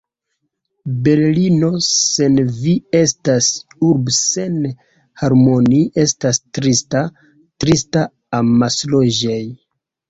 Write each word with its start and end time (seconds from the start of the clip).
Berlino 1.07 1.69
sen 1.87 2.39
vi 2.63 2.73
estas 3.01 3.51
urb' 3.91 4.11
sen 4.21 4.57
harmoni' 5.25 5.85
estas 6.09 6.45
trista, 6.59 7.05
trista, 7.65 8.09
amasloĝej' 8.45 9.43